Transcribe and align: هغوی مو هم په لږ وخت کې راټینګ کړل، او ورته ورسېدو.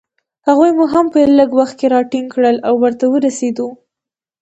هغوی 0.47 0.71
مو 0.77 0.85
هم 0.93 1.05
په 1.13 1.19
لږ 1.39 1.49
وخت 1.59 1.75
کې 1.79 1.91
راټینګ 1.95 2.27
کړل، 2.33 2.57
او 2.67 2.73
ورته 2.83 3.05
ورسېدو. 3.09 3.67